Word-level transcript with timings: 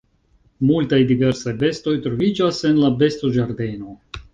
Multaj 0.69 0.99
diversaj 1.11 1.55
bestoj 1.61 1.95
troviĝas 2.09 2.67
en 2.75 2.85
la 2.87 2.95
bestoĝardeno. 3.05 4.01